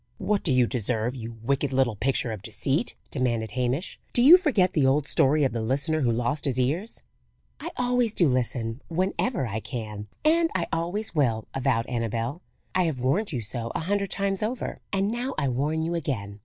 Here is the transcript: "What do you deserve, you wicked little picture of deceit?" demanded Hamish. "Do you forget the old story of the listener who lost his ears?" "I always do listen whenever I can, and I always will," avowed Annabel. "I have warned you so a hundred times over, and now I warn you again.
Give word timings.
"What 0.17 0.41
do 0.41 0.51
you 0.51 0.65
deserve, 0.65 1.13
you 1.15 1.33
wicked 1.43 1.71
little 1.71 1.95
picture 1.95 2.31
of 2.31 2.41
deceit?" 2.41 2.95
demanded 3.11 3.51
Hamish. 3.51 3.99
"Do 4.13 4.23
you 4.23 4.35
forget 4.35 4.73
the 4.73 4.83
old 4.87 5.07
story 5.07 5.43
of 5.43 5.51
the 5.53 5.61
listener 5.61 6.01
who 6.01 6.11
lost 6.11 6.45
his 6.45 6.59
ears?" 6.59 7.03
"I 7.59 7.69
always 7.77 8.15
do 8.15 8.27
listen 8.27 8.81
whenever 8.87 9.45
I 9.45 9.59
can, 9.59 10.07
and 10.25 10.49
I 10.55 10.65
always 10.73 11.13
will," 11.13 11.47
avowed 11.53 11.85
Annabel. 11.85 12.41
"I 12.73 12.85
have 12.85 12.97
warned 12.99 13.31
you 13.31 13.41
so 13.41 13.71
a 13.75 13.81
hundred 13.81 14.09
times 14.09 14.41
over, 14.41 14.79
and 14.91 15.11
now 15.11 15.35
I 15.37 15.49
warn 15.49 15.83
you 15.83 15.93
again. 15.93 16.39